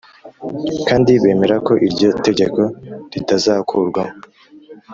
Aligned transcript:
Kandi 0.87 1.11
bemera 1.23 1.55
ko 1.67 1.73
iryo 1.87 2.09
tegeko 2.25 2.61
ritazakurwaho 3.11 4.13